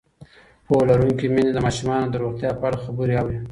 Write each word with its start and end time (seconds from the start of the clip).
پوهه 0.65 0.83
لرونکې 0.89 1.25
میندې 1.35 1.51
د 1.53 1.59
ماشومانو 1.65 2.07
د 2.09 2.15
روغتیا 2.23 2.49
په 2.59 2.63
اړه 2.67 2.81
خبرې 2.85 3.15
اوري. 3.21 3.37